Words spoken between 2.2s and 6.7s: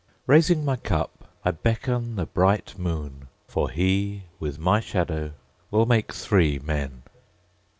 bright moon, For he, with my shadow, will make three